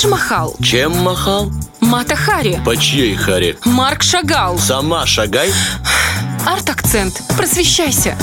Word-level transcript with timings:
Тадж 0.00 0.10
Махал, 0.10 0.56
Чем 0.62 0.96
махал? 0.96 1.50
Мата 1.80 2.16
Хари, 2.16 2.58
По 2.64 2.74
чьей 2.74 3.14
харе? 3.14 3.58
Марк 3.66 4.02
Шагал, 4.02 4.58
Сама 4.58 5.04
шагай. 5.04 5.52
арт-акцент. 6.46 7.20
Просвещайся. 7.36 8.16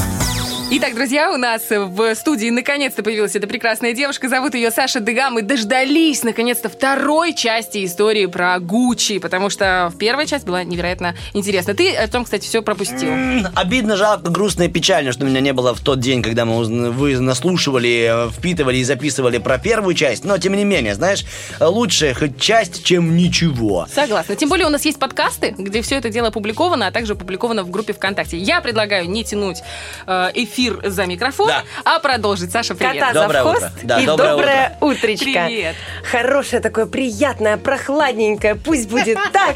Итак, 0.69 0.95
друзья, 0.95 1.31
у 1.31 1.37
нас 1.37 1.61
в 1.69 2.13
студии 2.15 2.49
наконец-то 2.49 3.01
появилась 3.01 3.37
эта 3.37 3.47
прекрасная 3.47 3.93
девушка. 3.93 4.27
Зовут 4.27 4.53
ее 4.53 4.69
Саша 4.69 4.99
Дега. 4.99 5.29
Мы 5.29 5.41
дождались, 5.41 6.23
наконец-то, 6.23 6.67
второй 6.67 7.33
части 7.33 7.85
истории 7.85 8.25
про 8.25 8.59
Гуччи, 8.59 9.19
потому 9.19 9.49
что 9.49 9.89
в 9.93 9.97
первой 9.97 10.27
часть 10.27 10.45
была 10.45 10.65
невероятно 10.65 11.15
интересна. 11.33 11.73
Ты 11.73 11.95
о 11.95 12.05
том, 12.09 12.25
кстати, 12.25 12.43
все 12.43 12.61
пропустил. 12.61 13.13
Обидно, 13.55 13.95
жалко, 13.95 14.29
грустно 14.29 14.63
и 14.63 14.67
печально, 14.67 15.13
что 15.13 15.23
меня 15.23 15.39
не 15.39 15.53
было 15.53 15.73
в 15.73 15.79
тот 15.79 16.01
день, 16.01 16.21
когда 16.21 16.43
мы 16.43 16.91
вы 16.91 17.17
наслушивали, 17.17 18.29
впитывали 18.37 18.77
и 18.77 18.83
записывали 18.83 19.37
про 19.37 19.59
первую 19.59 19.95
часть. 19.95 20.25
Но, 20.25 20.37
тем 20.37 20.53
не 20.53 20.65
менее, 20.65 20.95
знаешь, 20.95 21.23
лучше 21.61 22.13
хоть 22.13 22.41
часть, 22.41 22.83
чем 22.83 23.15
ничего. 23.15 23.87
Согласна. 23.89 24.35
Тем 24.35 24.49
более 24.49 24.67
у 24.67 24.69
нас 24.69 24.83
есть 24.83 24.99
подкасты, 24.99 25.55
где 25.57 25.81
все 25.81 25.95
это 25.95 26.09
дело 26.09 26.27
опубликовано, 26.27 26.87
а 26.87 26.91
также 26.91 27.13
опубликовано 27.13 27.63
в 27.63 27.69
группе 27.69 27.93
ВКонтакте. 27.93 28.37
Я 28.37 28.59
предлагаю 28.59 29.09
не 29.09 29.23
тянуть 29.23 29.59
э, 30.05 30.31
эфир 30.57 30.79
за 30.89 31.05
микрофон, 31.05 31.47
Да. 31.47 31.63
а 31.85 31.99
продолжить. 31.99 32.51
Саша, 32.51 32.73
привет. 32.73 32.93
Кота 32.99 33.13
за 33.13 33.21
Доброе 33.21 33.41
хвост 33.43 33.57
утро. 33.57 33.71
Да, 33.83 33.99
и 33.99 34.05
доброе 34.05 34.29
доброе, 34.31 34.77
утречко. 34.81 35.25
Привет. 35.25 35.75
Хорошее 36.11 36.61
такое, 36.61 36.85
приятное, 36.87 37.57
прохладненькое, 37.57 38.55
пусть 38.55 38.89
будет 38.89 39.17
так. 39.33 39.55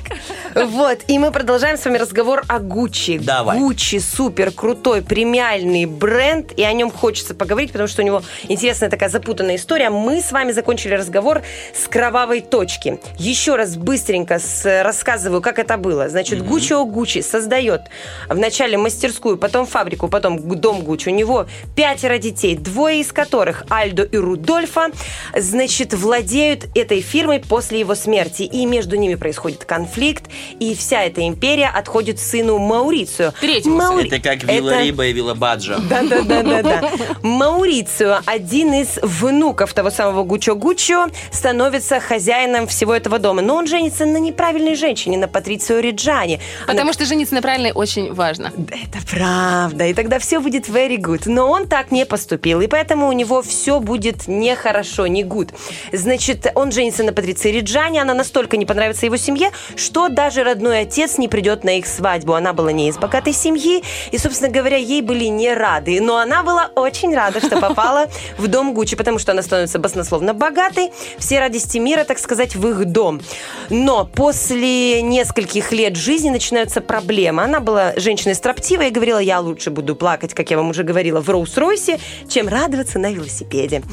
Вот, 0.68 1.00
и 1.08 1.18
мы 1.18 1.32
продолжаем 1.32 1.78
с 1.78 1.86
вами 1.86 1.98
разговор 1.98 2.44
о 2.48 2.60
Гуччи. 2.60 3.18
Давай. 3.18 3.58
Гуччи 3.58 4.00
супер 4.00 4.52
крутой 4.52 5.02
премиальный 5.02 5.86
бренд, 5.86 6.52
и 6.56 6.64
о 6.64 6.72
нем 6.74 6.92
хочется 6.92 7.34
поговорить, 7.34 7.72
потому 7.72 7.88
что 7.88 8.02
у 8.04 8.06
него 8.06 8.22
интересная 8.48 8.90
такая 8.90 9.10
запутанная 9.10 9.56
история. 9.56 9.90
Мы 9.90 10.22
с 10.22 10.32
вами 10.32 10.52
закончили 10.52 10.94
разговор 10.94 11.42
с 11.74 11.88
кровавой 11.88 12.42
точки. 12.42 13.00
Еще 13.18 13.56
раз 13.56 13.76
быстренько 13.76 14.38
с- 14.40 14.84
рассказываю, 14.84 15.42
как 15.42 15.58
это 15.58 15.78
было. 15.78 16.10
Значит, 16.10 16.46
Гуччи 16.46 16.74
о 16.74 16.86
Гуччи 16.86 17.22
создает 17.22 17.82
вначале 18.30 18.78
мастерскую, 18.78 19.38
потом 19.38 19.66
фабрику, 19.66 20.08
потом 20.08 20.38
дом 20.60 20.82
Гуччи. 20.82 20.91
У 21.08 21.12
него 21.12 21.48
пятеро 21.76 22.18
детей, 22.18 22.56
двое 22.56 23.02
из 23.02 23.12
которых, 23.12 23.64
Альдо 23.70 24.04
и 24.04 24.18
Рудольфа, 24.18 24.90
значит, 25.36 25.94
владеют 25.94 26.66
этой 26.76 27.02
фирмой 27.02 27.40
после 27.40 27.80
его 27.80 27.96
смерти. 27.96 28.44
И 28.44 28.66
между 28.66 28.96
ними 28.98 29.16
происходит 29.16 29.66
конфликт, 29.66 30.26
и 30.60 30.76
вся 30.76 31.04
эта 31.04 31.26
империя 31.28 31.68
отходит 31.70 32.20
сыну 32.20 32.58
Маурицию. 32.60 33.34
Третьему. 33.40 33.78
Маури- 33.78 34.08
Это 34.08 34.20
как 34.20 34.44
Вилла 34.44 34.72
Это- 34.72 34.82
Риба 34.84 35.06
и 35.08 35.14
Вилла 35.14 35.34
Баджа. 35.34 35.78
да, 35.90 36.02
да, 36.04 36.22
да, 36.22 36.44
да, 36.44 36.62
да. 36.62 36.90
Маурицио, 37.22 38.20
один 38.26 38.74
из 38.74 39.00
внуков 39.02 39.74
того 39.74 39.90
самого 39.90 40.24
Гуччо 40.24 40.56
Гуччо, 40.56 41.08
становится 41.32 42.00
хозяином 42.00 42.68
всего 42.68 42.94
этого 42.94 43.20
дома. 43.20 43.42
Но 43.42 43.56
он 43.56 43.68
женится 43.68 44.06
на 44.06 44.18
неправильной 44.18 44.76
женщине, 44.76 45.18
на 45.18 45.28
Патрицио 45.28 45.80
Риджани. 45.80 46.40
Потому 46.68 46.94
что 46.94 47.06
жениться 47.06 47.34
на 47.34 47.42
правильной 47.42 47.72
очень 47.74 48.14
важно. 48.14 48.52
Да, 48.56 48.76
Это 48.76 49.00
правда, 49.10 49.86
и 49.88 49.94
тогда 49.94 50.20
все 50.20 50.40
будет 50.40 50.70
very 50.82 50.98
good. 50.98 51.24
Но 51.26 51.50
он 51.50 51.68
так 51.68 51.92
не 51.92 52.06
поступил, 52.06 52.62
и 52.62 52.68
поэтому 52.68 53.08
у 53.08 53.12
него 53.12 53.42
все 53.42 53.80
будет 53.80 54.28
нехорошо, 54.28 55.08
не 55.08 55.24
good. 55.24 55.50
Значит, 55.92 56.52
он 56.56 56.72
женится 56.72 57.04
на 57.04 57.14
Патриции 57.14 57.52
Риджани, 57.52 58.00
она 58.00 58.14
настолько 58.14 58.58
не 58.58 58.66
понравится 58.66 59.06
его 59.06 59.18
семье, 59.18 59.52
что 59.76 60.10
даже 60.10 60.44
родной 60.44 60.82
отец 60.82 61.18
не 61.18 61.28
придет 61.28 61.64
на 61.64 61.78
их 61.78 61.86
свадьбу. 61.86 62.34
Она 62.34 62.54
была 62.54 62.72
не 62.72 62.90
из 62.90 62.98
богатой 62.98 63.34
семьи, 63.34 63.84
и, 64.12 64.18
собственно 64.18 64.52
говоря, 64.52 64.78
ей 64.78 65.02
были 65.02 65.26
не 65.26 65.54
рады. 65.54 66.02
Но 66.02 66.18
она 66.18 66.44
была 66.44 66.72
очень 66.76 67.16
рада, 67.16 67.40
что 67.40 67.60
попала 67.60 68.08
в 68.38 68.48
дом 68.48 68.74
Гуччи, 68.74 68.96
потому 68.96 69.20
что 69.20 69.32
она 69.32 69.42
становится 69.42 69.80
баснословно 69.80 70.34
богатой. 70.34 70.92
Все 71.18 71.40
радости 71.40 71.78
мира, 71.78 72.04
так 72.04 72.20
сказать, 72.20 72.56
в 72.56 72.68
их 72.68 72.86
дом. 72.86 73.22
Но 73.70 74.06
после 74.06 75.02
нескольких 75.02 75.72
лет 75.72 75.96
жизни 75.96 76.30
начинаются 76.30 76.82
проблемы. 76.82 77.44
Она 77.44 77.60
была 77.60 77.94
женщиной 77.98 78.36
строптивой 78.36 78.88
и 78.88 78.92
говорила, 78.92 79.20
я 79.20 79.40
лучше 79.40 79.70
буду 79.70 79.96
плакать, 79.96 80.34
как 80.34 80.50
я 80.50 80.58
вам 80.58 80.71
уже 80.72 80.84
говорила, 80.84 81.22
в 81.22 81.30
Роуз-Ройсе, 81.30 82.00
чем 82.28 82.48
радоваться 82.48 83.00
на 83.00 83.12
велосипеде. 83.12 83.84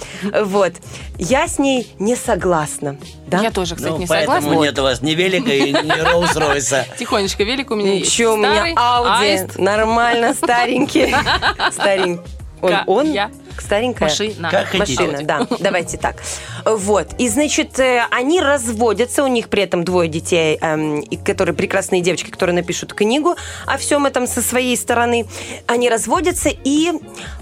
Вот. 0.42 0.72
Я 1.18 1.46
с 1.46 1.58
ней 1.58 1.92
не 1.98 2.16
согласна. 2.16 2.96
Да? 3.26 3.42
Я 3.42 3.50
тоже, 3.50 3.76
кстати, 3.76 3.92
Ну, 3.92 3.98
не 3.98 4.06
поэтому 4.06 4.40
согласна. 4.40 4.62
нет 4.64 4.78
у 4.78 4.82
вас 4.82 5.02
ни 5.02 5.12
велика 5.12 5.52
и 5.52 5.72
ни 5.72 6.02
Роллс-Ройса. 6.02 6.84
Тихонечко, 6.98 7.44
велик 7.44 7.70
у 7.70 7.74
меня 7.74 7.92
есть. 7.94 8.10
Ничего, 8.12 8.34
у 8.34 8.36
меня 8.38 8.72
Ауди. 8.76 9.46
Нормально, 9.60 10.34
старенький. 10.34 11.14
Старенький. 11.72 12.22
Он, 12.60 12.74
он 12.86 13.12
я. 13.60 13.66
старенькая. 13.66 14.08
машина. 14.08 14.50
Как 14.50 14.66
хотите. 14.68 15.02
Машина, 15.02 15.22
да. 15.24 15.46
Давайте 15.60 15.98
так. 15.98 16.22
Вот. 16.64 17.08
И, 17.18 17.28
значит, 17.28 17.78
э, 17.78 18.02
они 18.10 18.40
разводятся, 18.40 19.24
у 19.24 19.26
них 19.26 19.48
при 19.48 19.62
этом 19.62 19.84
двое 19.84 20.08
детей, 20.08 20.58
эм, 20.60 21.04
которые 21.24 21.54
прекрасные 21.54 22.00
девочки, 22.00 22.30
которые 22.30 22.54
напишут 22.54 22.94
книгу 22.94 23.36
о 23.66 23.76
всем 23.78 24.06
этом 24.06 24.26
со 24.26 24.42
своей 24.42 24.76
стороны. 24.76 25.26
Они 25.66 25.88
разводятся, 25.88 26.50
и 26.50 26.92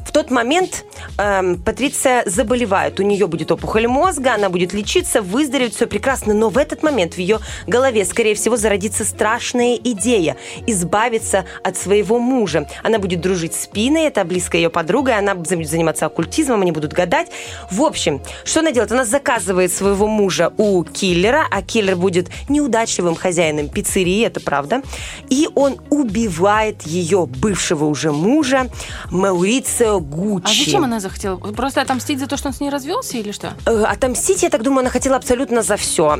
в 0.06 0.12
тот 0.12 0.31
момент 0.31 0.84
эм, 1.19 1.60
Патриция 1.62 2.22
заболевает. 2.26 3.00
У 3.00 3.03
нее 3.03 3.26
будет 3.26 3.50
опухоль 3.53 3.87
мозга, 3.87 4.34
она 4.34 4.49
будет 4.49 4.72
лечиться, 4.72 5.22
выздороветь, 5.22 5.75
все 5.75 5.87
прекрасно. 5.87 6.34
Но 6.34 6.49
в 6.49 6.59
этот 6.59 6.82
момент 6.82 7.15
в 7.15 7.19
ее 7.19 7.41
голове, 7.66 8.05
скорее 8.05 8.34
всего, 8.34 8.56
зародится 8.56 9.05
страшная 9.05 9.76
идея 9.76 10.37
избавиться 10.66 11.44
от 11.62 11.76
своего 11.76 12.19
мужа. 12.19 12.69
Она 12.82 12.99
будет 12.99 13.21
дружить 13.21 13.55
с 13.55 13.66
Пиной, 13.66 14.05
это 14.05 14.25
близкая 14.25 14.62
ее 14.62 14.71
подруга, 14.71 15.12
и 15.12 15.15
она 15.15 15.34
будет 15.34 15.69
заниматься 15.69 16.06
оккультизмом, 16.06 16.62
они 16.62 16.72
будут 16.72 16.93
гадать. 16.93 17.28
В 17.71 17.83
общем, 17.83 18.21
что 18.44 18.61
она 18.61 18.72
делает? 18.72 18.93
Она 18.93 19.05
заказывает 19.05 19.72
своего 19.72 20.06
мужа 20.06 20.53
у 20.56 20.83
киллера, 20.84 21.47
а 21.50 21.62
киллер 21.62 21.97
будет 21.97 22.28
неудачливым 22.49 23.15
хозяином 23.15 23.69
пиццерии, 23.69 24.25
это 24.25 24.41
правда. 24.41 24.83
И 25.28 25.49
он 25.55 25.77
убивает 25.91 26.83
ее 26.83 27.27
бывшего 27.27 27.84
уже 27.84 28.12
мужа 28.12 28.69
Маурицио 29.11 29.97
А 29.97 30.00
Гуччи. 30.00 30.65
зачем 30.65 30.84
она 30.84 31.00
захотела? 31.00 31.37
Просто 31.37 31.81
отомстить 31.83 32.19
за 32.19 32.27
то, 32.27 32.37
что 32.37 32.49
он 32.49 32.55
с 32.55 32.61
ней 32.61 32.71
развелся 32.71 33.17
или 33.19 33.33
что? 33.33 33.55
Э, 33.67 33.84
Отомстить, 33.84 34.43
я 34.43 34.50
так 34.50 34.62
думаю, 34.62 34.81
она 34.81 34.91
хотела 34.91 35.17
абсолютно 35.17 35.62
за 35.62 35.77
все. 35.77 36.19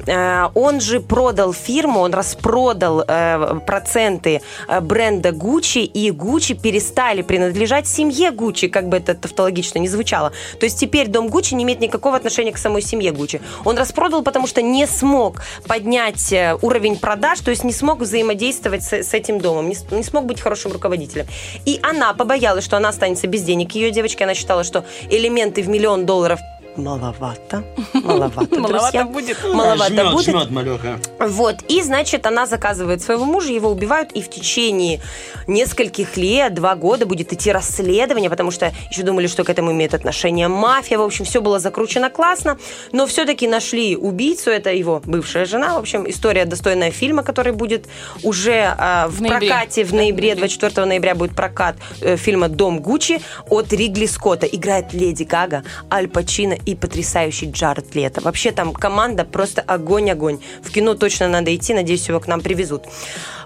Он 0.55 0.81
же 0.81 1.01
продал 1.01 1.53
фирму, 1.53 2.01
он 2.01 2.15
распродал 2.15 3.05
э, 3.07 3.61
проценты 3.67 4.41
э, 4.69 4.81
бренда 4.81 5.33
Гуччи, 5.33 5.79
и 5.79 6.11
Гуччи 6.11 6.55
перестали 6.55 7.23
принадлежать 7.23 7.87
семье 7.87 8.31
Гуччи, 8.31 8.69
как 8.69 8.89
бы 8.89 8.97
это 8.97 9.15
тавтологично 9.15 9.75
не 9.78 9.88
звучало. 9.88 10.32
То 10.59 10.64
есть 10.64 10.78
теперь 10.78 11.09
дом 11.09 11.28
Гуччи 11.28 11.54
не 11.54 11.64
имеет 11.64 11.81
никакого 11.81 12.16
отношения 12.16 12.53
к 12.53 12.59
самой 12.59 12.82
семье 12.82 13.12
Гуччи. 13.12 13.41
Он 13.64 13.76
распродал, 13.76 14.22
потому 14.22 14.47
что 14.47 14.62
не 14.62 14.87
смог 14.87 15.42
поднять 15.66 16.32
э, 16.32 16.56
уровень 16.62 16.97
продаж, 16.97 17.41
то 17.41 17.50
есть 17.50 17.64
не 17.64 17.72
смог 17.72 18.00
взаимодействовать 18.00 18.82
с, 18.82 18.92
с 18.92 19.14
этим 19.14 19.41
домом, 19.41 19.69
не, 19.69 19.76
не 19.91 20.03
смог 20.03 20.26
быть 20.26 20.41
хорошим 20.41 20.72
руководителем. 20.72 21.26
И 21.64 21.81
она 21.82 22.12
побоялась, 22.14 22.64
что 22.64 22.76
она 22.76 22.88
останется 22.88 23.26
без 23.26 23.42
денег. 23.42 23.72
Ее 23.72 23.91
девочки, 23.91 24.22
она 24.22 24.34
считала, 24.34 24.64
что 24.64 24.84
элементы 25.10 25.62
в 25.62 25.69
миллион 25.69 26.06
долларов 26.06 26.41
маловато. 26.78 27.62
Маловато, 27.94 28.56
Маловато 28.60 28.69
друзья. 28.69 29.04
будет. 29.04 29.37
Маловато 29.54 29.88
Жмет, 29.92 30.12
будет. 30.12 30.25
жмет, 30.26 30.50
малеха. 30.50 30.98
Вот, 31.20 31.56
и, 31.69 31.82
значит, 31.82 32.26
она 32.26 32.47
заказывает 32.47 33.03
своего 33.03 33.25
мужа, 33.25 33.53
его 33.53 33.70
убивают, 33.70 34.12
и 34.12 34.20
в 34.22 34.28
течение 34.31 35.00
нескольких 35.47 36.16
лет, 36.16 36.54
два 36.54 36.75
года 36.75 37.06
будет 37.06 37.32
идти 37.32 37.53
расследование, 37.53 38.31
потому 38.31 38.50
что 38.50 38.72
еще 38.91 39.03
думали, 39.03 39.26
что 39.26 39.44
к 39.44 39.50
этому 39.50 39.72
имеет 39.72 39.94
отношение 39.94 40.48
мафия, 40.48 40.98
в 40.98 41.03
общем, 41.03 41.25
все 41.25 41.41
было 41.41 41.59
закручено 41.59 42.10
классно, 42.10 42.59
но 42.93 43.06
все-таки 43.06 43.47
нашли 43.48 43.97
убийцу, 43.97 44.50
это 44.50 44.70
его 44.72 45.00
бывшая 45.04 45.44
жена, 45.47 45.75
в 45.75 45.78
общем, 45.78 46.08
история 46.08 46.44
достойная 46.44 46.91
фильма, 46.91 47.22
который 47.22 47.53
будет 47.53 47.87
уже 48.22 48.75
а, 48.78 49.08
в, 49.08 49.16
В 49.16 49.22
ноябре. 49.22 49.48
прокате 49.48 49.84
в 49.84 49.93
ноябре, 49.94 50.34
в 50.34 50.37
ноябре. 50.37 50.56
24 50.58 50.87
ноября 50.87 51.14
будет 51.14 51.34
прокат 51.37 51.76
э, 52.00 52.16
фильма 52.16 52.48
«Дом 52.48 52.81
Гуччи» 52.81 53.20
от 53.48 53.72
Ридли 53.72 54.06
Скотта. 54.06 54.47
Играет 54.47 54.93
Леди 54.93 55.25
Гага, 55.25 55.62
Аль 55.91 56.08
Пачино 56.08 56.56
и 56.66 56.75
потрясающий 56.75 57.50
Джаред 57.50 57.94
Лето. 57.94 58.21
Вообще 58.21 58.50
там 58.50 58.72
команда 58.75 59.25
просто 59.25 59.62
огонь-огонь. 59.62 60.41
В 60.62 60.70
кино 60.70 60.94
точно 60.94 61.29
надо 61.29 61.55
идти, 61.55 61.73
надеюсь, 61.73 62.06
его 62.08 62.20
к 62.20 62.26
нам 62.26 62.41
привезут. 62.41 62.82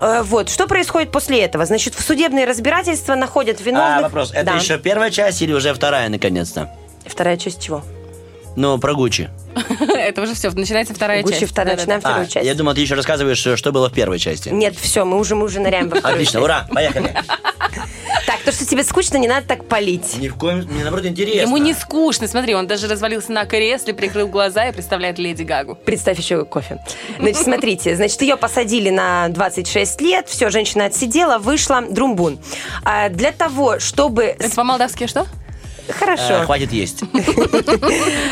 Э, 0.00 0.22
Вот, 0.24 0.48
что 0.48 0.66
происходит 0.66 1.12
после 1.12 1.40
этого? 1.42 1.64
Значит, 1.66 1.94
в 1.94 2.02
судебные 2.02 2.46
разбирательства 2.46 3.14
находят 3.14 3.60
виновных. 3.60 3.98
А, 3.98 4.02
вопрос. 4.02 4.32
Это 4.32 4.44
Да. 4.46 4.54
еще 4.56 4.78
первая 4.78 5.10
часть 5.10 5.42
или 5.42 5.52
уже 5.52 5.72
вторая, 5.74 6.08
наконец-то? 6.08 6.70
Вторая 7.06 7.36
часть 7.36 7.60
чего? 7.62 7.82
Ну, 8.56 8.78
про 8.78 8.94
Гуччи. 8.94 9.30
Это 9.80 10.22
уже 10.22 10.34
все, 10.34 10.50
начинается 10.50 10.92
вторая 10.94 11.22
Гуччи 11.22 11.40
часть. 11.40 11.52
вторая, 11.52 11.76
начинаем 11.76 12.00
вторую 12.00 12.24
А, 12.24 12.26
часть. 12.26 12.46
я 12.46 12.54
думал, 12.54 12.74
ты 12.74 12.80
еще 12.80 12.94
рассказываешь, 12.94 13.38
что 13.58 13.70
было 13.72 13.88
в 13.88 13.92
первой 13.92 14.18
части. 14.18 14.48
Нет, 14.48 14.74
все, 14.76 15.04
мы 15.04 15.18
уже, 15.18 15.34
мы 15.36 15.44
уже 15.44 15.60
ныряем 15.60 15.88
во 15.88 15.96
вторую 15.96 16.14
Отлично, 16.14 16.40
ура, 16.42 16.66
поехали. 16.72 17.14
Так, 18.30 18.42
то, 18.42 18.52
что 18.52 18.64
тебе 18.64 18.84
скучно, 18.84 19.16
не 19.16 19.26
надо 19.26 19.44
так 19.44 19.64
палить. 19.64 20.16
Ни 20.18 20.28
в 20.28 20.36
коем... 20.36 20.58
Мне, 20.58 20.84
наоборот, 20.84 21.04
интересно. 21.04 21.40
Ему 21.40 21.56
не 21.56 21.74
скучно, 21.74 22.28
смотри, 22.28 22.54
он 22.54 22.68
даже 22.68 22.86
развалился 22.86 23.32
на 23.32 23.44
кресле, 23.44 23.92
прикрыл 23.92 24.28
глаза 24.28 24.68
и 24.68 24.72
представляет 24.72 25.18
Леди 25.18 25.42
Гагу. 25.42 25.74
Представь 25.74 26.16
еще 26.16 26.44
кофе. 26.44 26.78
Значит, 27.18 27.38
смотрите, 27.38 27.96
значит, 27.96 28.22
ее 28.22 28.36
посадили 28.36 28.90
на 28.90 29.30
26 29.30 30.00
лет, 30.00 30.28
все, 30.28 30.48
женщина 30.48 30.84
отсидела, 30.84 31.38
вышла, 31.38 31.82
друмбун. 31.82 32.38
А 32.84 33.08
для 33.08 33.32
того, 33.32 33.80
чтобы... 33.80 34.26
Это 34.26 34.54
по-молдавски 34.54 35.08
что? 35.08 35.26
Хорошо. 35.88 36.42
Э, 36.42 36.44
Хватит 36.44 36.72
есть. 36.72 37.02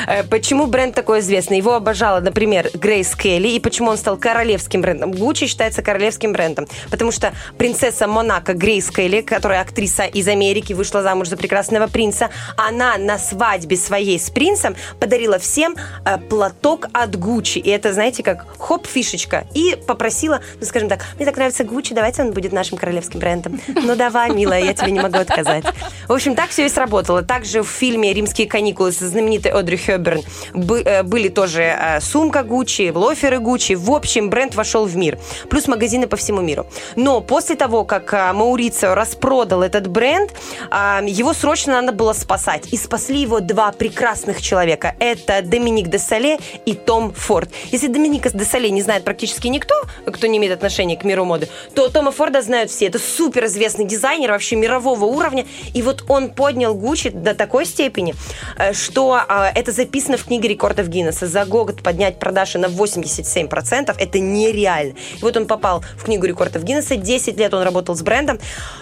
Э, 0.06 0.22
Почему 0.24 0.66
бренд 0.66 0.94
такой 0.94 1.20
известный? 1.20 1.58
Его 1.58 1.74
обожала, 1.74 2.20
например, 2.20 2.70
Грейс 2.74 3.14
Келли. 3.14 3.48
И 3.48 3.60
почему 3.60 3.90
он 3.90 3.96
стал 3.96 4.16
королевским 4.16 4.80
брендом? 4.80 5.12
Гуччи 5.12 5.46
считается 5.46 5.82
королевским 5.82 6.32
брендом. 6.32 6.66
Потому 6.90 7.12
что 7.12 7.32
принцесса 7.56 8.06
Монако 8.06 8.54
Грейс 8.54 8.90
Келли, 8.90 9.20
которая 9.20 9.60
актриса 9.60 10.04
из 10.04 10.28
Америки, 10.28 10.72
вышла 10.72 11.02
замуж 11.02 11.28
за 11.28 11.36
прекрасного 11.36 11.86
принца, 11.86 12.30
она 12.56 12.96
на 12.96 13.18
свадьбе 13.18 13.76
своей 13.76 14.18
с 14.18 14.30
принцем 14.30 14.76
подарила 15.00 15.38
всем 15.38 15.76
э, 16.04 16.18
платок 16.18 16.88
от 16.92 17.16
Гуччи. 17.16 17.58
И 17.58 17.70
это, 17.70 17.92
знаете, 17.92 18.22
как 18.22 18.46
хоп, 18.58 18.86
фишечка. 18.86 19.46
И 19.54 19.76
попросила, 19.86 20.40
ну, 20.60 20.66
скажем 20.66 20.88
так, 20.88 21.04
мне 21.16 21.26
так 21.26 21.36
нравится 21.36 21.64
Гуччи, 21.64 21.94
давайте 21.94 22.22
он 22.22 22.32
будет 22.32 22.52
нашим 22.52 22.78
королевским 22.78 23.20
брендом. 23.20 23.60
Ну, 23.68 23.96
давай, 23.96 24.30
милая, 24.30 24.62
я 24.62 24.74
тебе 24.74 24.90
не 24.92 25.00
могу 25.00 25.18
отказать. 25.18 25.64
В 26.06 26.12
общем, 26.12 26.34
так 26.34 26.50
все 26.50 26.66
и 26.66 26.68
сработало. 26.68 27.22
Также 27.38 27.62
в 27.62 27.68
фильме 27.68 28.12
«Римские 28.12 28.48
каникулы» 28.48 28.90
со 28.90 29.06
знаменитой 29.06 29.52
Одри 29.52 29.76
Хёберн 29.76 30.24
э, 30.54 31.04
были 31.04 31.28
тоже 31.28 31.62
э, 31.62 32.00
сумка 32.00 32.42
Гуччи, 32.42 32.90
лоферы 32.92 33.38
Гуччи. 33.38 33.74
В 33.74 33.92
общем, 33.92 34.28
бренд 34.28 34.56
вошел 34.56 34.86
в 34.86 34.96
мир. 34.96 35.20
Плюс 35.48 35.68
магазины 35.68 36.08
по 36.08 36.16
всему 36.16 36.40
миру. 36.40 36.66
Но 36.96 37.20
после 37.20 37.54
того, 37.54 37.84
как 37.84 38.12
э, 38.12 38.32
Маурицио 38.32 38.96
распродал 38.96 39.62
этот 39.62 39.86
бренд, 39.86 40.32
его 41.06 41.32
срочно 41.32 41.80
надо 41.80 41.92
было 41.92 42.12
спасать. 42.12 42.72
И 42.72 42.76
спасли 42.76 43.20
его 43.20 43.38
два 43.38 43.70
прекрасных 43.70 44.42
человека. 44.42 44.96
Это 44.98 45.40
Доминик 45.40 45.86
де 45.86 46.00
Соле 46.00 46.38
и 46.66 46.74
Том 46.74 47.12
Форд. 47.12 47.50
Если 47.70 47.86
Доминика 47.86 48.30
де 48.30 48.44
Соле 48.44 48.70
не 48.70 48.82
знает 48.82 49.04
практически 49.04 49.46
никто, 49.46 49.76
кто 50.06 50.26
не 50.26 50.38
имеет 50.38 50.54
отношения 50.54 50.96
к 50.96 51.04
миру 51.04 51.24
моды, 51.24 51.48
то 51.76 51.88
Тома 51.88 52.10
Форда 52.10 52.42
знают 52.42 52.72
все. 52.72 52.86
Это 52.86 52.98
супер 52.98 53.44
известный 53.44 53.84
дизайнер 53.84 54.32
вообще 54.32 54.56
мирового 54.56 55.04
уровня. 55.04 55.46
И 55.72 55.82
вот 55.82 56.04
он 56.08 56.30
поднял 56.30 56.74
Гуччи 56.74 57.10
до 57.28 57.34
такой 57.34 57.66
степени, 57.66 58.14
э, 58.58 58.72
что 58.72 59.20
э, 59.28 59.50
это 59.54 59.72
записано 59.72 60.16
в 60.16 60.24
книге 60.24 60.48
рекордов 60.48 60.88
Гиннесса. 60.88 61.26
За 61.26 61.44
год 61.44 61.82
поднять 61.82 62.18
продажи 62.18 62.58
на 62.58 62.66
87% 62.66 63.94
это 63.98 64.18
нереально. 64.18 64.94
И 65.18 65.22
вот 65.22 65.36
он 65.36 65.46
попал 65.46 65.84
в 65.96 66.04
книгу 66.04 66.26
рекордов 66.26 66.64
Гиннесса. 66.64 66.96
10 66.96 67.36
лет 67.38 67.52
он 67.54 67.62
работал 67.62 67.94
с 67.94 68.02
брендом. 68.02 68.38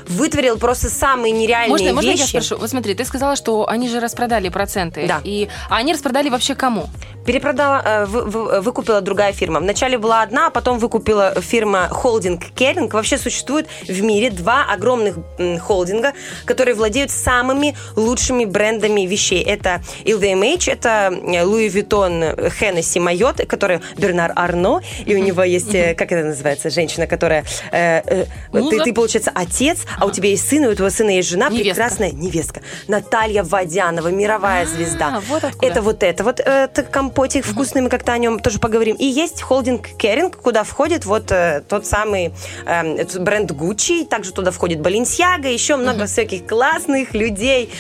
Вытворил 0.09 0.59
просто 0.59 0.89
самые 0.89 1.33
нереальные 1.33 1.71
Можно, 1.71 1.93
можно 1.93 2.11
я 2.11 2.17
вещи. 2.17 2.29
спрошу? 2.29 2.57
Вот 2.59 2.71
смотри, 2.71 2.95
ты 2.95 3.05
сказала, 3.05 3.37
что 3.37 3.69
они 3.69 3.89
же 3.89 4.01
распродали 4.01 4.49
проценты. 4.49 5.07
Да. 5.07 5.21
И, 5.25 5.49
а 5.69 5.77
они 5.77 5.93
распродали 5.93 6.29
вообще 6.29 6.55
кому? 6.55 6.89
Перепродала, 7.27 7.83
э, 7.85 8.05
вы- 8.07 8.61
выкупила 8.61 9.01
другая 9.01 9.33
фирма. 9.33 9.59
Вначале 9.61 9.99
была 9.99 10.23
одна, 10.23 10.47
а 10.47 10.51
потом 10.51 10.79
выкупила 10.79 11.35
фирма 11.41 11.89
Холдинг 11.91 12.45
Керинг. 12.55 12.95
Вообще 12.95 13.19
существует 13.19 13.67
в 13.89 14.03
мире 14.03 14.31
два 14.31 14.65
огромных 14.71 15.17
холдинга, 15.61 16.13
которые 16.45 16.75
владеют 16.77 17.11
самыми 17.11 17.77
лучшими 17.97 18.36
брендами 18.45 19.03
вещей. 19.07 19.43
Это 19.43 19.81
LVMH, 20.05 20.71
это 20.73 21.13
э, 21.13 21.45
Louis 21.45 21.69
Vuitton, 21.69 22.53
Hennessy, 22.61 23.01
Майот, 23.01 23.45
который 23.47 23.81
Бернар 23.97 24.33
Арно, 24.37 24.81
и 25.05 25.15
у 25.15 25.19
него 25.19 25.43
есть, 25.43 25.75
э, 25.75 25.95
как 25.95 26.13
это 26.13 26.27
называется, 26.27 26.71
женщина, 26.71 27.07
которая... 27.07 27.45
э, 27.73 28.03
э, 28.07 28.27
ты, 28.53 28.81
ты, 28.83 28.93
получается, 28.93 29.31
отец, 29.35 29.81
а 29.99 30.07
у 30.07 30.11
тебя 30.11 30.29
есть 30.31 30.49
сын, 30.49 30.65
и 30.65 30.69
у 30.69 30.75
твоего 30.75 30.91
сына 30.91 31.11
есть 31.11 31.29
жена, 31.29 31.49
Невестка. 31.49 31.65
прекрасная 31.69 32.11
невестка. 32.13 32.61
Наталья 32.89 33.43
Водянова, 33.43 34.09
мировая 34.09 34.65
А, 34.65 34.67
звезда. 34.67 35.23
вот. 35.29 35.45
Это 35.63 35.83
вот 35.83 36.03
это 36.03 36.25
вот 36.25 36.41
э, 36.41 36.69
компотик 36.91 37.45
вкусный, 37.45 37.83
мы 37.83 37.89
как-то 37.89 38.13
о 38.13 38.19
нем 38.19 38.39
тоже 38.39 38.59
поговорим. 38.59 38.97
И 38.97 39.05
есть 39.05 39.43
холдинг 39.43 39.89
Керинг, 39.99 40.37
куда 40.37 40.65
входит 40.65 41.05
вот 41.05 41.31
э, 41.31 41.63
тот 41.69 41.87
самый 41.87 42.33
э, 42.67 42.97
этот 42.97 43.23
бренд 43.23 43.53
Гуччи, 43.53 44.05
также 44.05 44.33
туда 44.33 44.51
входит 44.51 44.81
Баленсиага, 44.81 45.49
еще 45.49 45.77
много 45.77 46.07
всяких 46.07 46.47
классных 46.47 47.15
людей. 47.15 47.71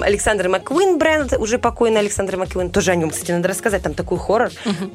Эм, 0.00 0.02
Александр 0.02 0.48
Маккуин 0.48 0.98
бренд, 0.98 1.32
уже 1.38 1.58
покойный 1.58 2.00
Александр 2.00 2.36
Маккуин, 2.36 2.70
тоже 2.70 2.92
о 2.92 2.96
нем, 2.96 3.10
кстати, 3.10 3.32
надо 3.32 3.48
рассказать, 3.48 3.82
там 3.82 3.94
такой 3.94 4.18
хоррор, 4.18 4.50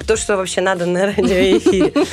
то, 0.07 0.15
что 0.15 0.37
вообще 0.37 0.61
надо 0.61 0.85
на 0.85 1.07
радиоэфире. 1.07 1.93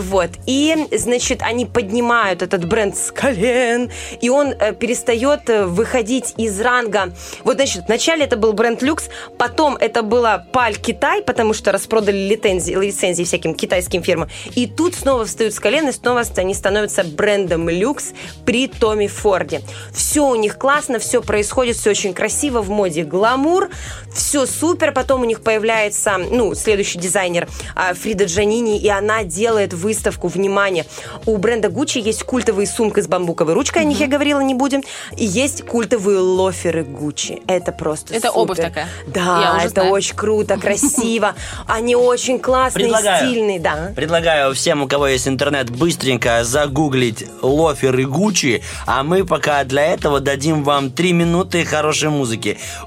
Вот. 0.00 0.30
И, 0.46 0.76
значит, 0.92 1.42
они 1.42 1.66
поднимают 1.66 2.42
этот 2.42 2.66
бренд 2.66 2.96
с 2.96 3.10
колен, 3.10 3.90
и 4.20 4.28
он 4.28 4.48
э, 4.48 4.72
перестает 4.72 5.48
э, 5.48 5.64
выходить 5.64 6.34
из 6.36 6.60
ранга. 6.60 7.12
Вот, 7.44 7.56
значит, 7.56 7.84
вначале 7.86 8.24
это 8.24 8.36
был 8.36 8.52
бренд 8.52 8.82
люкс, 8.82 9.08
потом 9.38 9.76
это 9.76 10.02
было 10.02 10.46
Паль 10.52 10.76
Китай, 10.76 11.22
потому 11.22 11.54
что 11.54 11.72
распродали 11.72 12.16
лицензии, 12.16 12.74
лицензии 12.74 13.24
всяким 13.24 13.54
китайским 13.54 14.02
фирмам. 14.02 14.28
И 14.54 14.66
тут 14.66 14.94
снова 14.94 15.24
встают 15.24 15.54
с 15.54 15.60
колен, 15.60 15.88
и 15.88 15.92
снова 15.92 16.22
они 16.36 16.54
становятся 16.54 17.04
брендом 17.04 17.68
люкс 17.68 18.12
при 18.44 18.68
Томе 18.68 19.08
Форде. 19.08 19.62
Все 19.92 20.26
у 20.26 20.34
них 20.34 20.58
классно, 20.58 20.98
все 20.98 21.22
происходит, 21.22 21.76
все 21.76 21.90
очень 21.90 22.14
красиво, 22.14 22.41
в 22.50 22.70
моде 22.70 23.04
гламур, 23.04 23.68
все 24.12 24.46
супер. 24.46 24.92
Потом 24.92 25.22
у 25.22 25.24
них 25.24 25.42
появляется, 25.42 26.16
ну, 26.18 26.54
следующий 26.54 26.98
дизайнер 26.98 27.48
а, 27.74 27.94
Фрида 27.94 28.24
Джанини, 28.24 28.78
и 28.78 28.88
она 28.88 29.24
делает 29.24 29.72
выставку, 29.72 30.28
внимание, 30.28 30.86
у 31.26 31.36
бренда 31.36 31.68
Гуччи 31.68 31.98
есть 31.98 32.22
культовые 32.24 32.66
сумки 32.66 33.00
с 33.00 33.06
бамбуковой 33.06 33.54
ручкой, 33.54 33.82
о 33.82 33.84
них 33.84 34.00
я 34.00 34.06
говорила, 34.06 34.40
не 34.40 34.54
будем, 34.54 34.82
и 35.16 35.24
есть 35.24 35.64
культовые 35.66 36.18
лоферы 36.18 36.84
Гуччи. 36.84 37.42
Это 37.46 37.72
просто 37.72 38.14
Это 38.14 38.28
супер. 38.28 38.40
обувь 38.40 38.56
такая? 38.58 38.88
Я 39.06 39.12
Да, 39.12 39.54
уже 39.56 39.66
это 39.66 39.74
знаю. 39.74 39.92
очень 39.92 40.16
круто, 40.16 40.56
красиво. 40.60 41.34
Они 41.66 41.94
очень 41.96 42.38
классные, 42.38 42.84
Предлагаю. 42.84 43.28
стильные, 43.28 43.60
да. 43.60 43.92
Предлагаю 43.94 44.54
всем, 44.54 44.82
у 44.82 44.88
кого 44.88 45.06
есть 45.08 45.28
интернет, 45.28 45.70
быстренько 45.70 46.44
загуглить 46.44 47.24
лофер 47.42 47.98
и 47.98 48.04
Гуччи, 48.04 48.62
а 48.86 49.02
мы 49.02 49.24
пока 49.24 49.64
для 49.64 49.86
этого 49.86 50.20
дадим 50.20 50.64
вам 50.64 50.90
три 50.90 51.12
минуты 51.12 51.64
хорошей 51.64 52.08
музыки. 52.10 52.31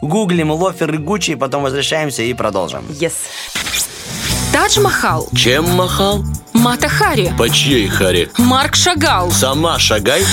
Гуглим 0.01 0.51
лофер 0.51 0.93
и 0.93 0.97
Гуччи, 0.97 1.35
потом 1.35 1.63
возвращаемся 1.63 2.23
и 2.23 2.33
продолжим. 2.33 2.85
Yes. 2.89 3.13
Тадж 4.53 4.79
Махал, 4.79 5.27
Чем 5.35 5.69
махал? 5.69 6.23
Мата 6.53 6.87
Хари, 6.87 7.33
По 7.37 7.49
чьей 7.49 7.87
харе? 7.87 8.29
Марк 8.37 8.75
Шагал, 8.75 9.29
Сама 9.31 9.77
шагай. 9.79 10.23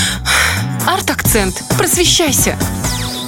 Арт-акцент. 0.87 1.61
Просвещайся. 1.77 2.57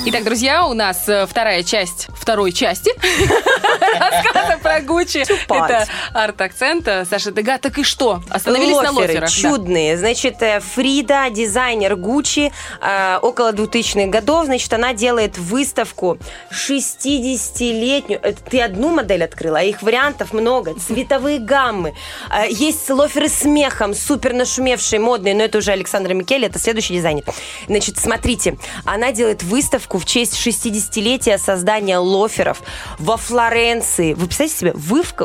Итак, 0.07 0.23
друзья, 0.23 0.67
у 0.67 0.75
нас 0.75 1.09
э, 1.09 1.25
вторая 1.25 1.63
часть 1.63 2.09
второй 2.15 2.51
части 2.51 2.91
рассказа 3.99 4.59
про 4.61 4.79
Гуччи. 4.81 5.25
Это 5.51 5.87
арт-акцент. 6.13 6.87
э, 6.87 7.05
Саша 7.05 7.31
Дега. 7.31 7.57
Так 7.57 7.79
и 7.79 7.83
что? 7.83 8.21
Остановились 8.29 8.75
на 8.75 8.91
Лоферы 8.91 9.21
лоферах. 9.21 9.31
чудные. 9.31 9.97
Значит, 9.97 10.43
э, 10.43 10.59
Фрида, 10.59 11.31
дизайнер 11.31 11.95
Гуччи, 11.95 12.51
около 13.21 13.51
2000-х 13.51 14.07
годов, 14.11 14.45
значит, 14.45 14.71
она 14.73 14.93
делает 14.93 15.39
выставку 15.39 16.19
60-летнюю. 16.51 18.19
Это 18.21 18.43
Ты 18.43 18.61
одну 18.61 18.93
модель 18.93 19.23
открыла, 19.23 19.59
а 19.59 19.63
их 19.63 19.81
вариантов 19.81 20.33
много. 20.33 20.75
Цветовые 20.75 21.39
гаммы. 21.39 21.95
Есть 22.49 22.87
лоферы 22.91 23.27
с 23.27 23.43
мехом, 23.43 23.95
супер 23.95 24.33
нашумевшие, 24.33 24.99
модные, 24.99 25.33
но 25.33 25.43
это 25.43 25.57
уже 25.57 25.71
Александра 25.71 26.13
Микеле, 26.13 26.45
это 26.47 26.59
следующий 26.59 26.93
дизайнер. 26.93 27.23
Значит, 27.67 27.97
смотрите, 27.97 28.57
она 28.85 29.11
делает 29.11 29.41
выставку 29.41 29.94
в 29.97 30.05
честь 30.05 30.35
60-летия 30.35 31.37
создания 31.37 31.97
лоферов 31.97 32.61
во 32.99 33.17
Флоренции. 33.17 34.13
Вы 34.13 34.27
представляете 34.27 34.57
себе, 34.57 34.73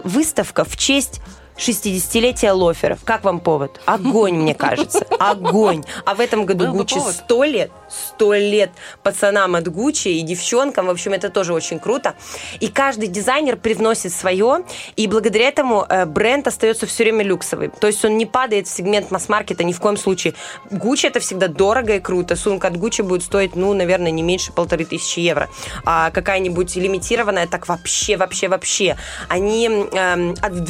выставка 0.04 0.64
в 0.64 0.76
честь 0.76 1.20
60-летия 1.56 2.52
лоферов. 2.52 3.00
Как 3.04 3.24
вам 3.24 3.40
повод? 3.40 3.80
Огонь, 3.84 4.34
мне 4.34 4.54
кажется. 4.54 5.06
Огонь. 5.18 5.84
А 6.04 6.14
в 6.14 6.20
этом 6.20 6.46
году 6.46 6.66
Был 6.66 6.72
бы 6.72 6.78
Гуччи 6.78 6.94
повод. 6.96 7.14
100 7.14 7.44
лет. 7.44 7.70
100 7.88 8.34
лет 8.34 8.70
пацанам 9.02 9.54
от 9.56 9.68
Гуччи 9.68 10.08
и 10.08 10.22
девчонкам. 10.22 10.86
В 10.86 10.90
общем, 10.90 11.12
это 11.12 11.28
тоже 11.28 11.52
очень 11.52 11.78
круто. 11.78 12.14
И 12.60 12.68
каждый 12.68 13.08
дизайнер 13.08 13.56
привносит 13.56 14.12
свое. 14.12 14.64
И 14.96 15.06
благодаря 15.06 15.48
этому 15.48 15.84
э, 15.88 16.06
бренд 16.06 16.46
остается 16.46 16.86
все 16.86 17.04
время 17.04 17.24
люксовый. 17.24 17.68
То 17.68 17.86
есть 17.86 18.04
он 18.04 18.16
не 18.16 18.26
падает 18.26 18.66
в 18.66 18.70
сегмент 18.70 19.10
масс-маркета 19.10 19.64
ни 19.64 19.72
в 19.72 19.80
коем 19.80 19.96
случае. 19.96 20.34
Гуччи 20.70 21.06
это 21.06 21.20
всегда 21.20 21.48
дорого 21.48 21.96
и 21.96 22.00
круто. 22.00 22.36
Сумка 22.36 22.68
от 22.68 22.76
Гуччи 22.76 23.02
будет 23.02 23.22
стоить, 23.22 23.56
ну, 23.56 23.74
наверное, 23.74 24.10
не 24.10 24.22
меньше 24.22 24.52
полторы 24.52 24.84
тысячи 24.84 25.20
евро. 25.20 25.48
А 25.84 26.10
какая-нибудь 26.10 26.74
лимитированная, 26.76 27.46
так 27.46 27.68
вообще, 27.68 28.16
вообще, 28.16 28.48
вообще. 28.48 28.96
Они 29.28 29.66
эм, 29.66 30.34
от- 30.40 30.52
в 30.52 30.60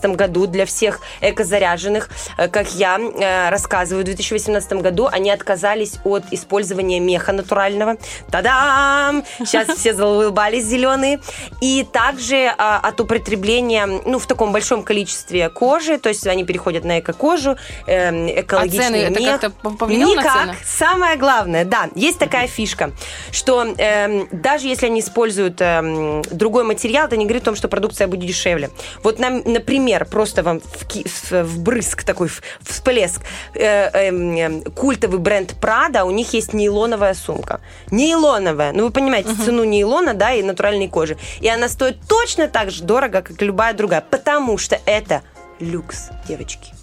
2018 0.00 0.16
году 0.16 0.46
для 0.46 0.66
всех 0.66 1.00
экозаряженных, 1.20 2.08
э, 2.36 2.48
как 2.48 2.72
я 2.74 2.98
э, 2.98 3.50
рассказываю, 3.50 4.02
в 4.02 4.06
2018 4.06 4.72
году 4.74 5.08
они 5.10 5.30
отказались 5.30 5.94
от 6.04 6.24
использования 6.30 7.00
меха 7.00 7.32
натурального. 7.32 7.96
Та-дам! 8.30 9.24
Сейчас 9.38 9.68
все 9.78 9.94
заулыбались 9.94 10.64
зеленые. 10.64 11.20
И 11.60 11.86
также 11.92 12.52
а, 12.56 12.78
от 12.78 13.00
употребления, 13.00 13.86
ну, 13.86 14.18
в 14.18 14.26
таком 14.26 14.52
большом 14.52 14.82
количестве 14.82 15.48
кожи, 15.48 15.98
то 15.98 16.08
есть 16.08 16.26
они 16.26 16.44
переходят 16.44 16.84
на 16.84 17.00
эко-кожу, 17.00 17.56
эм, 17.86 18.28
экологичный 18.28 18.86
А 18.86 18.88
цены, 18.88 18.96
это 18.96 19.20
мех. 19.20 19.40
как-то 19.40 19.70
повлияло 19.70 20.14
на 20.14 20.20
Никак. 20.20 20.42
цены? 20.42 20.56
Самое 20.64 21.16
главное, 21.16 21.64
да, 21.64 21.88
есть 21.94 22.18
такая 22.18 22.46
фишка, 22.46 22.92
что 23.32 23.74
эм, 23.76 24.28
даже 24.32 24.66
если 24.66 24.86
они 24.86 25.00
используют 25.00 25.60
эм, 25.60 26.22
другой 26.30 26.64
материал, 26.64 27.06
это 27.06 27.16
не 27.16 27.24
говорит 27.24 27.42
о 27.42 27.46
том, 27.46 27.56
что 27.56 27.68
продукция 27.68 28.06
будет 28.06 28.26
дешевле. 28.26 28.70
Вот, 29.02 29.18
нам, 29.18 29.42
например, 29.44 29.79
пример, 29.80 30.04
просто 30.04 30.42
вам 30.42 30.60
в, 30.60 31.42
вбрызг 31.42 32.04
такой, 32.04 32.28
всплеск. 32.60 33.22
Э, 33.54 34.08
эм, 34.08 34.36
эм, 34.36 34.62
культовый 34.62 35.18
бренд 35.18 35.54
Prada, 35.60 36.04
у 36.04 36.10
них 36.10 36.34
есть 36.34 36.52
нейлоновая 36.52 37.14
сумка. 37.14 37.60
Нейлоновая. 37.90 38.72
Ну, 38.72 38.84
вы 38.84 38.90
понимаете, 38.90 39.30
цену 39.34 39.64
нейлона, 39.64 40.14
да, 40.14 40.32
и 40.34 40.42
натуральной 40.42 40.88
кожи. 40.88 41.16
И 41.40 41.48
она 41.48 41.68
стоит 41.68 41.96
точно 42.06 42.48
так 42.48 42.70
же 42.70 42.84
дорого, 42.84 43.22
как 43.22 43.40
и 43.40 43.44
любая 43.44 43.72
другая, 43.72 44.02
потому 44.02 44.58
что 44.58 44.78
это 44.84 45.22
люкс, 45.60 46.10
девочки. 46.28 46.79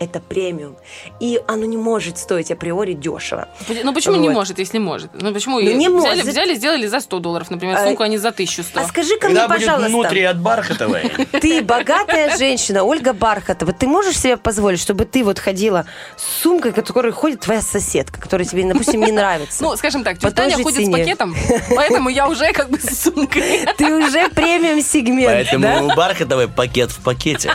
Это 0.00 0.18
премиум. 0.18 0.76
И 1.20 1.38
оно 1.46 1.66
не 1.66 1.76
может 1.76 2.16
стоить 2.16 2.50
априори 2.50 2.94
дешево. 2.94 3.48
Ну 3.84 3.92
почему 3.92 4.16
не 4.16 4.28
Вот. 4.28 4.34
может, 4.34 4.58
если 4.58 4.78
может? 4.78 5.10
Ну 5.12 5.30
почему 5.34 5.60
Ну, 5.60 5.68
и 5.68 5.74
не 5.74 5.90
взяли, 5.90 6.16
может. 6.16 6.24
взяли, 6.26 6.54
сделали 6.54 6.86
за 6.86 7.00
100 7.00 7.18
долларов, 7.18 7.50
например, 7.50 7.76
А, 7.76 7.84
сумку, 7.84 8.02
а 8.02 8.08
не 8.08 8.16
за 8.16 8.28
1100. 8.30 8.80
А 8.80 8.84
скажи-ка 8.84 9.28
мне, 9.28 9.36
Когда 9.40 9.48
будет 9.48 9.66
пожалуйста, 9.66 9.90
внутри 9.90 10.22
от 10.22 10.38
бархатовой. 10.40 11.02
ты 11.42 11.60
богатая 11.60 12.34
женщина, 12.38 12.82
Ольга 12.82 13.12
Бархатова, 13.12 13.74
ты 13.74 13.86
можешь 13.86 14.18
себе 14.18 14.38
позволить, 14.38 14.80
чтобы 14.80 15.04
ты 15.04 15.22
вот 15.22 15.38
ходила 15.38 15.84
с 16.16 16.42
сумкой, 16.42 16.72
которой 16.72 17.12
ходит 17.12 17.40
твоя 17.40 17.60
соседка, 17.60 18.18
которая 18.22 18.46
тебе, 18.46 18.64
допустим, 18.64 19.02
не 19.02 19.12
нравится? 19.12 19.62
Ну, 19.70 19.76
скажем 19.76 20.02
так, 20.02 20.14
По 20.18 20.30
тетя 20.30 20.36
Таня 20.44 20.50
той 20.54 20.56
же 20.56 20.62
ходит 20.64 20.80
с 20.80 20.84
цене. 20.84 20.96
пакетом, 20.96 21.36
поэтому 21.76 22.08
я 22.08 22.26
уже 22.26 22.54
как 22.54 22.70
бы 22.70 22.78
с 22.80 23.02
сумкой. 23.02 23.66
Ты 23.76 23.94
уже 23.94 24.30
премиум 24.30 24.80
сегмент, 24.80 25.26
Поэтому 25.30 25.62
да? 25.64 25.82
у 25.82 25.94
бархатовой 25.94 26.48
пакет 26.48 26.90
в 26.90 27.02
пакете. 27.02 27.52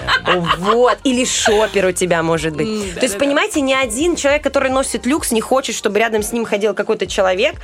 Вот, 0.60 1.00
или 1.04 1.25
шопер 1.25 1.88
у 1.88 1.92
тебя 1.92 2.22
может 2.22 2.35
быть. 2.56 2.68
М, 2.68 2.74
То 2.80 2.84
есть, 2.84 2.96
да-да-да. 2.96 3.20
понимаете, 3.20 3.62
ни 3.62 3.74
один 3.74 4.15
человек, 4.15 4.44
который 4.44 4.70
носит 4.72 5.06
люкс, 5.06 5.32
не 5.32 5.42
хочет, 5.42 5.75
чтобы 5.75 6.00
рядом 6.00 6.24
с 6.24 6.32
ним 6.32 6.46
ходил 6.46 6.74
какой-то 6.74 7.08
человек, 7.08 7.56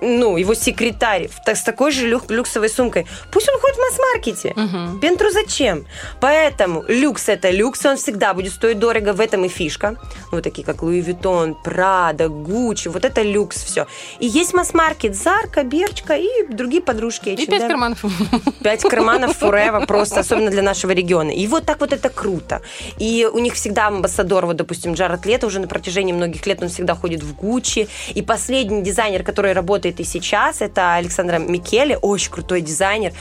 ну, 0.00 0.36
его 0.36 0.54
секретарь, 0.54 1.28
в- 1.28 1.48
с 1.48 1.62
такой 1.62 1.90
же 1.90 2.06
люк- 2.06 2.30
люксовой 2.30 2.68
сумкой. 2.68 3.06
Пусть 3.32 3.48
он 3.48 3.58
ходит 3.60 3.76
в 3.76 3.80
масс-маркете. 3.80 4.54
Pentru 5.00 5.30
зачем? 5.30 5.86
Поэтому 6.20 6.84
люкс 6.88 7.28
это 7.28 7.50
люкс, 7.50 7.84
и 7.84 7.88
он 7.88 7.96
всегда 7.96 8.34
будет 8.34 8.52
стоить 8.52 8.78
дорого, 8.78 9.12
в 9.12 9.20
этом 9.20 9.44
и 9.44 9.48
фишка. 9.48 9.96
Вот 10.32 10.42
такие, 10.44 10.64
как 10.64 10.82
Луи 10.82 11.00
Виттон, 11.00 11.54
Прада, 11.54 12.28
Гуччи, 12.28 12.88
вот 12.88 13.04
это 13.04 13.22
люкс 13.22 13.62
все. 13.64 13.86
И 14.18 14.26
есть 14.26 14.52
масс-маркет, 14.54 15.14
Зарка, 15.16 15.62
Бершка 15.62 16.14
и 16.16 16.28
другие 16.48 16.82
подружки. 16.82 17.30
И 17.30 17.46
пять 17.46 17.66
карманов. 17.68 18.04
Пять 18.62 18.82
карманов 18.82 19.40
Forever 19.40 19.86
просто, 19.86 20.20
особенно 20.20 20.50
для 20.50 20.62
нашего 20.62 20.90
региона. 20.90 21.30
И 21.30 21.46
вот 21.46 21.64
так 21.64 21.80
вот 21.80 21.92
это 21.92 22.08
круто. 22.08 22.60
И 22.98 23.28
у 23.32 23.38
них 23.38 23.54
всегда 23.54 23.86
амбассадор, 23.86 24.46
вот, 24.46 24.56
допустим, 24.56 24.94
Джаред 24.94 25.24
Лето 25.26 25.46
уже 25.46 25.60
на 25.60 25.68
протяжении 25.68 26.12
многих 26.12 26.46
лет 26.46 26.62
он 26.62 26.68
всегда 26.68 26.94
ходит 26.94 27.22
в 27.22 27.34
Гуччи. 27.34 27.88
И 28.14 28.22
последний 28.22 28.82
дизайнер, 28.82 29.22
который 29.22 29.52
работает 29.52 29.85
и 29.88 30.04
сейчас, 30.04 30.60
это 30.60 30.94
Алессандро 30.94 31.38
Микеле, 31.38 31.96
очень 31.96 32.30
крутой 32.30 32.60
дизайнер. 32.60 33.12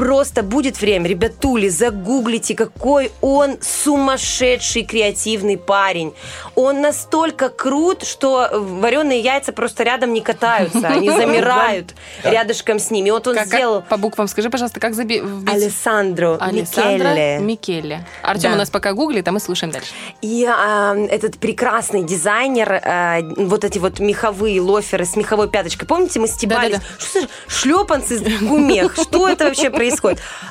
Просто 0.00 0.42
будет 0.42 0.80
время, 0.80 1.10
ребятули, 1.10 1.68
загуглите, 1.68 2.54
какой 2.54 3.12
он 3.20 3.58
сумасшедший 3.60 4.82
креативный 4.82 5.58
парень. 5.58 6.14
Он 6.54 6.80
настолько 6.80 7.50
крут, 7.50 8.06
что 8.06 8.48
вареные 8.50 9.20
яйца 9.20 9.52
просто 9.52 9.82
рядом 9.82 10.14
не 10.14 10.22
катаются, 10.22 10.88
они 10.88 11.10
замирают 11.10 11.94
рядышком 12.24 12.78
с 12.78 12.90
ними. 12.90 13.10
Вот 13.10 13.26
он 13.26 13.44
сделал 13.44 13.82
по 13.82 13.98
буквам 13.98 14.26
скажи, 14.26 14.48
пожалуйста, 14.48 14.80
как 14.80 14.94
заби... 14.94 15.20
вбить? 15.20 15.54
Алессандро 15.54 16.38
Алессандро 16.40 17.08
Микеле. 17.10 17.38
Микеле. 17.40 18.06
Артем 18.22 18.54
у 18.54 18.56
нас 18.56 18.70
пока 18.70 18.94
гуглит, 18.94 19.28
а 19.28 19.32
мы 19.32 19.38
слушаем 19.38 19.70
дальше. 19.70 19.90
И 20.22 20.46
а, 20.46 20.96
этот 20.96 21.36
прекрасный 21.36 22.04
дизайнер, 22.04 22.72
а, 22.72 23.20
вот 23.36 23.64
эти 23.64 23.78
вот 23.78 24.00
меховые 24.00 24.62
лоферы 24.62 25.04
с 25.04 25.14
меховой 25.14 25.50
пяточкой. 25.50 25.86
Помните, 25.86 26.20
мы 26.20 26.26
стебались? 26.26 26.78
Что 26.98 27.20
за 27.20 27.28
шлепанцы 27.48 28.16
в 28.16 28.48
гумех? 28.48 28.94
Что 28.94 29.28
это 29.28 29.44
вообще 29.44 29.68
происходит? 29.68 29.89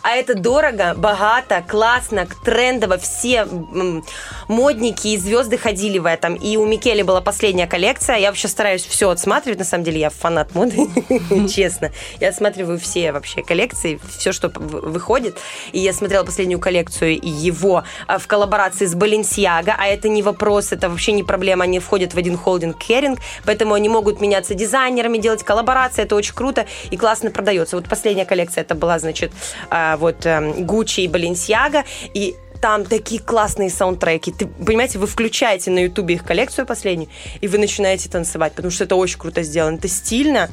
А 0.02 0.12
это 0.12 0.36
дорого, 0.36 0.94
богато, 0.96 1.64
классно, 1.68 2.28
трендово. 2.44 2.98
Все 2.98 3.48
модники 4.48 5.08
и 5.10 5.18
звезды 5.18 5.58
ходили 5.58 6.00
в 6.00 6.06
этом. 6.06 6.36
И 6.36 6.58
у 6.58 6.66
Микеле 6.66 7.04
была 7.04 7.22
последняя 7.22 7.68
коллекция. 7.68 8.18
Я 8.18 8.30
вообще 8.30 8.48
стараюсь 8.48 8.86
все 8.86 9.10
отсматривать. 9.10 9.60
На 9.60 9.66
самом 9.66 9.84
деле 9.84 10.00
я 10.00 10.10
фанат 10.10 10.56
моды, 10.56 10.88
честно. 11.50 11.92
Я 12.20 12.30
осматриваю 12.30 12.80
все 12.80 13.12
вообще 13.12 13.44
коллекции, 13.44 14.00
все, 14.18 14.32
что 14.32 14.50
выходит. 14.50 15.38
И 15.72 15.80
я 15.80 15.94
смотрела 15.94 16.24
последнюю 16.24 16.60
коллекцию 16.60 17.20
его 17.22 17.84
а, 18.08 18.18
в 18.18 18.28
коллаборации 18.28 18.86
с 18.86 18.96
Balenciaga, 18.96 19.74
а 19.78 19.88
это 19.88 20.10
не 20.10 20.22
вопрос, 20.22 20.72
это 20.72 20.90
вообще 20.90 21.12
не 21.12 21.24
проблема. 21.24 21.64
Они 21.64 21.80
входят 21.80 22.14
в 22.14 22.18
один 22.18 22.38
холдинг 22.38 22.78
Керинг, 22.78 23.20
поэтому 23.46 23.74
они 23.74 23.90
могут 23.90 24.22
меняться 24.22 24.54
дизайнерами, 24.54 25.18
делать 25.18 25.44
коллаборации. 25.44 26.04
Это 26.04 26.16
очень 26.16 26.34
круто 26.34 26.66
и 26.92 26.98
классно 26.98 27.32
продается. 27.32 27.76
Вот 27.76 27.88
последняя 27.88 28.26
коллекция 28.26 28.62
это 28.62 28.76
была, 28.76 29.00
значит, 29.00 29.29
а, 29.70 29.98
вот 29.98 30.26
эм, 30.26 30.52
Gucci 30.66 31.04
и 31.04 31.08
Balenciaga. 31.08 31.86
И 32.14 32.36
там 32.62 32.86
такие 32.86 33.22
классные 33.22 33.70
саундтреки. 33.70 34.32
Ты, 34.32 34.48
понимаете, 34.48 35.00
вы 35.00 35.08
включаете 35.08 35.72
на 35.72 35.80
Ютубе 35.80 36.16
их 36.16 36.26
коллекцию 36.26 36.66
последнюю, 36.66 37.10
и 37.42 37.48
вы 37.48 37.58
начинаете 37.58 38.10
танцевать, 38.10 38.54
потому 38.54 38.72
что 38.72 38.84
это 38.84 38.96
очень 38.96 39.18
круто 39.18 39.44
сделано. 39.44 39.78
Это 39.78 39.88
стильно. 39.88 40.50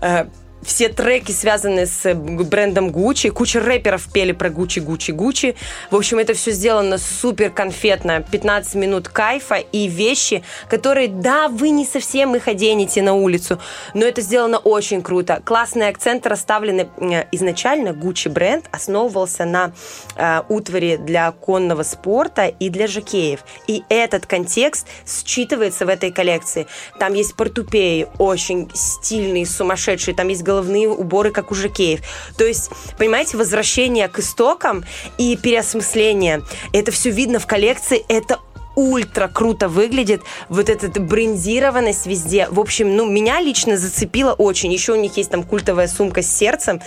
Э, 0.00 0.26
все 0.64 0.88
треки 0.88 1.32
связаны 1.32 1.86
с 1.86 2.06
э, 2.06 2.14
брендом 2.14 2.88
Gucci. 2.88 3.30
Куча 3.30 3.60
рэперов 3.60 4.10
пели 4.12 4.32
про 4.32 4.48
Gucci, 4.48 4.84
Gucci, 4.84 5.14
Gucci. 5.14 5.54
В 5.90 5.96
общем, 5.96 6.18
это 6.18 6.34
все 6.34 6.50
сделано 6.50 6.98
супер 6.98 7.50
конфетно. 7.50 8.24
15 8.30 8.74
минут 8.74 9.08
кайфа 9.08 9.56
и 9.56 9.86
вещи, 9.86 10.42
которые, 10.68 11.08
да, 11.08 11.48
вы 11.48 11.70
не 11.70 11.84
совсем 11.84 12.34
их 12.34 12.48
оденете 12.48 13.02
на 13.02 13.14
улицу, 13.14 13.60
но 13.92 14.04
это 14.04 14.20
сделано 14.20 14.58
очень 14.58 15.02
круто. 15.02 15.42
Классные 15.44 15.90
акценты 15.90 16.28
расставлены. 16.28 16.88
Изначально 17.32 17.90
Gucci 17.90 18.30
бренд 18.30 18.66
основывался 18.70 19.44
на 19.44 19.72
э, 20.16 20.42
утвари 20.48 20.96
для 20.96 21.30
конного 21.32 21.82
спорта 21.82 22.46
и 22.46 22.68
для 22.70 22.86
жокеев. 22.86 23.40
И 23.66 23.84
этот 23.88 24.26
контекст 24.26 24.86
считывается 25.06 25.84
в 25.84 25.88
этой 25.88 26.10
коллекции. 26.10 26.66
Там 26.98 27.14
есть 27.14 27.34
портупеи, 27.36 28.08
очень 28.18 28.70
стильные, 28.74 29.46
сумасшедшие. 29.46 30.14
Там 30.14 30.28
есть 30.28 30.42
головные 30.54 30.88
уборы, 30.88 31.30
как 31.30 31.50
у 31.50 31.54
жокеев. 31.54 32.00
То 32.36 32.44
есть, 32.44 32.70
понимаете, 32.98 33.36
возвращение 33.36 34.08
к 34.08 34.20
истокам 34.20 34.84
и 35.18 35.36
переосмысление. 35.36 36.42
Это 36.72 36.92
все 36.92 37.10
видно 37.10 37.38
в 37.38 37.46
коллекции. 37.46 38.04
Это 38.08 38.38
ультра 38.76 39.28
круто 39.28 39.68
выглядит, 39.68 40.22
вот 40.48 40.68
эта 40.68 41.00
брендированность 41.00 42.06
везде. 42.06 42.48
В 42.50 42.60
общем, 42.60 42.96
ну, 42.96 43.06
меня 43.06 43.40
лично 43.40 43.76
зацепило 43.76 44.32
очень. 44.32 44.72
Еще 44.72 44.92
у 44.92 44.96
них 44.96 45.16
есть 45.16 45.30
там 45.30 45.42
культовая 45.42 45.88
сумка 45.88 46.22
с 46.22 46.36
сердцем. 46.36 46.80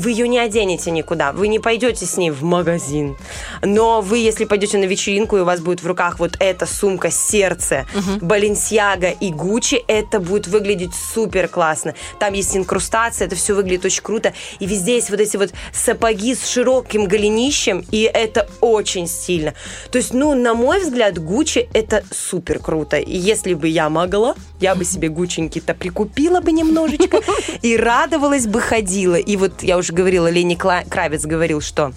Вы 0.00 0.12
ее 0.12 0.28
не 0.28 0.38
оденете 0.38 0.90
никуда, 0.90 1.32
вы 1.32 1.46
не 1.48 1.58
пойдете 1.58 2.06
с 2.06 2.16
ней 2.16 2.30
в 2.30 2.42
магазин. 2.42 3.18
Но 3.60 4.00
вы, 4.00 4.16
если 4.16 4.46
пойдете 4.46 4.78
на 4.78 4.84
вечеринку, 4.84 5.36
и 5.36 5.40
у 5.40 5.44
вас 5.44 5.60
будет 5.60 5.82
в 5.82 5.86
руках 5.86 6.18
вот 6.18 6.36
эта 6.40 6.64
сумка 6.64 7.10
сердце, 7.10 7.84
Баленсиага 8.22 9.10
и 9.10 9.30
Гуччи, 9.30 9.84
это 9.86 10.18
будет 10.18 10.46
выглядеть 10.46 10.92
супер 10.94 11.48
классно. 11.48 11.94
Там 12.18 12.32
есть 12.32 12.56
инкрустация, 12.56 13.26
это 13.26 13.36
все 13.36 13.52
выглядит 13.52 13.84
очень 13.84 14.02
круто. 14.02 14.32
И 14.58 14.64
везде 14.64 14.94
есть 14.94 15.10
вот 15.10 15.20
эти 15.20 15.36
вот 15.36 15.52
сапоги 15.70 16.34
с 16.34 16.48
широким 16.48 17.04
голенищем, 17.04 17.84
и 17.90 18.10
это 18.10 18.48
очень 18.62 19.06
стильно. 19.06 19.52
То 19.90 19.98
есть, 19.98 20.14
ну, 20.14 20.34
на 20.34 20.54
мой 20.54 20.82
взгляд, 20.82 21.18
Гуччи 21.18 21.68
это 21.74 22.04
супер 22.10 22.58
круто. 22.58 22.96
И 22.96 23.18
если 23.18 23.52
бы 23.52 23.68
я 23.68 23.90
могла, 23.90 24.34
я 24.60 24.74
бы 24.74 24.86
себе 24.86 25.10
гученьки-то 25.10 25.74
прикупила 25.74 26.40
бы 26.40 26.52
немножечко 26.52 27.20
и 27.62 27.76
радовалась 27.76 28.46
бы, 28.46 28.62
ходила. 28.62 29.16
И 29.16 29.36
вот 29.36 29.62
я 29.62 29.76
уже 29.76 29.89
говорила, 29.92 30.28
Лени 30.28 30.54
Кравец 30.54 31.24
говорил, 31.24 31.60
что 31.60 31.92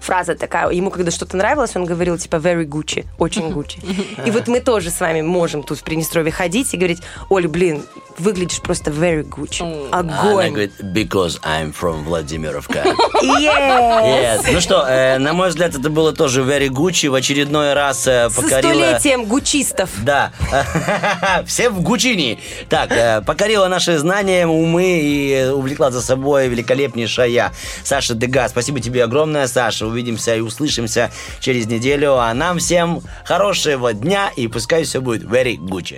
фраза 0.00 0.34
такая, 0.34 0.70
ему 0.70 0.90
когда 0.90 1.10
что-то 1.10 1.36
нравилось, 1.36 1.74
он 1.76 1.84
говорил 1.84 2.18
типа 2.18 2.36
very 2.36 2.64
Gucci, 2.64 3.06
очень 3.18 3.48
Gucci. 3.50 3.78
И 4.26 4.30
вот 4.30 4.48
мы 4.48 4.60
тоже 4.60 4.90
с 4.90 5.00
вами 5.00 5.22
можем 5.22 5.62
тут 5.62 5.78
в 5.78 5.82
Приднестровье 5.84 6.32
ходить 6.32 6.72
и 6.74 6.76
говорить, 6.76 7.00
Оль, 7.30 7.48
блин, 7.48 7.82
выглядишь 8.18 8.60
просто 8.60 8.90
very 8.90 9.22
Gucci. 9.22 9.88
А 9.90 10.00
Она 10.00 10.20
Огонь. 10.20 10.50
говорит, 10.50 10.72
because 10.80 11.40
I'm 11.42 11.74
from 11.74 12.04
Владимировка. 12.04 12.84
Yes. 13.22 14.42
Yes. 14.42 14.48
Ну 14.52 14.60
что, 14.60 14.84
э, 14.88 15.18
на 15.18 15.32
мой 15.32 15.48
взгляд, 15.48 15.74
это 15.74 15.90
было 15.90 16.12
тоже 16.12 16.42
very 16.42 16.68
Gucci. 16.68 17.08
В 17.08 17.14
очередной 17.14 17.74
раз 17.74 18.06
э, 18.06 18.28
Со 18.30 18.42
покорила... 18.42 18.72
столетием 18.72 19.24
гучистов. 19.24 19.90
Да. 20.02 20.32
Все 21.46 21.70
в 21.70 21.80
Гучини. 21.80 22.38
Так, 22.68 22.90
э, 22.92 23.22
покорила 23.22 23.68
наши 23.68 23.98
знания, 23.98 24.46
умы 24.46 25.00
и 25.00 25.32
э, 25.32 25.50
увлекла 25.50 25.90
за 25.90 26.02
собой 26.02 26.48
великолепнейшая 26.48 27.52
Саша 27.84 28.14
Дега. 28.14 28.48
Спасибо 28.48 28.80
тебе 28.80 29.04
огромное, 29.04 29.46
Саша. 29.46 29.86
Увидимся 29.88 30.36
и 30.36 30.40
услышимся 30.40 31.10
через 31.40 31.66
неделю. 31.66 32.18
А 32.18 32.32
нам 32.34 32.58
всем 32.58 33.02
хорошего 33.24 33.92
дня 33.92 34.30
и 34.36 34.46
пускай 34.48 34.84
все 34.84 35.00
будет 35.00 35.22
very 35.22 35.56
Gucci. 35.56 35.96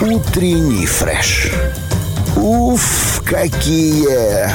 Утренний 0.00 0.86
фреш. 0.86 1.50
Уф, 2.36 3.22
какие 3.26 4.50